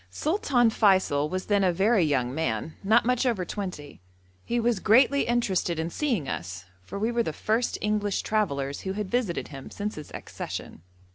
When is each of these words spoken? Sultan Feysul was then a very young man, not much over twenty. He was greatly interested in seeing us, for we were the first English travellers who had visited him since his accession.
Sultan 0.09 0.71
Feysul 0.71 1.29
was 1.29 1.45
then 1.45 1.63
a 1.63 1.71
very 1.71 2.03
young 2.03 2.33
man, 2.33 2.73
not 2.83 3.05
much 3.05 3.23
over 3.23 3.45
twenty. 3.45 4.01
He 4.43 4.59
was 4.59 4.79
greatly 4.79 5.27
interested 5.27 5.77
in 5.77 5.91
seeing 5.91 6.27
us, 6.27 6.65
for 6.81 6.97
we 6.97 7.11
were 7.11 7.21
the 7.21 7.31
first 7.31 7.77
English 7.81 8.23
travellers 8.23 8.79
who 8.81 8.93
had 8.93 9.11
visited 9.11 9.49
him 9.49 9.69
since 9.69 9.93
his 9.93 10.09
accession. 10.15 10.81